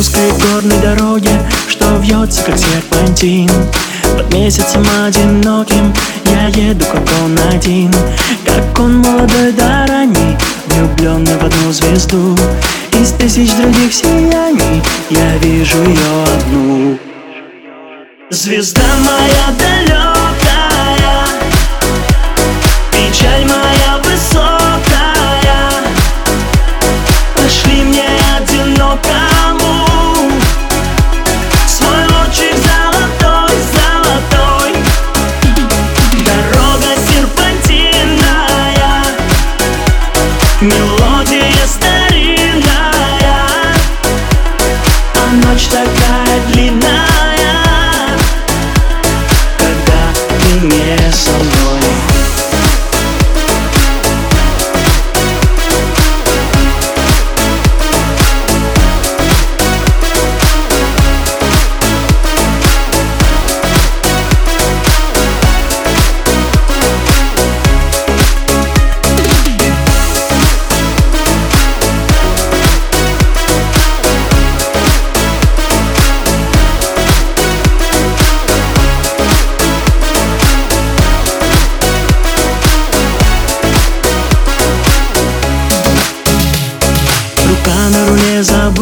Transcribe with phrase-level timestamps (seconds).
[0.00, 1.30] Узкой горной дороге,
[1.68, 3.50] что вьется как серпантин
[4.16, 5.92] Под месяцем одиноким
[6.24, 7.92] я еду как он один.
[8.46, 12.34] Как он молодой да ранний, влюбленный в одну звезду.
[12.98, 16.98] Из тысяч других сияний я вижу ее одну.
[18.30, 20.19] Звезда моя далекая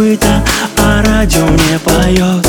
[0.09, 0.43] руле забыта,
[0.79, 2.47] а радио мне поет.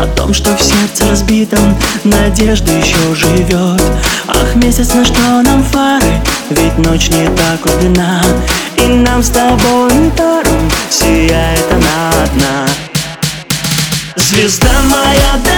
[0.00, 3.82] О том, что в сердце разбитом надежда еще живет.
[4.28, 8.22] Ах, месяц, на что нам фары, ведь ночь не так длинна.
[8.76, 12.66] И нам с тобой паром сияет она одна
[14.16, 15.57] Звезда моя далекая